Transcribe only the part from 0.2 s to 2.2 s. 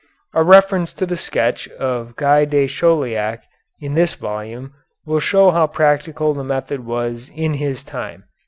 A reference to the sketch of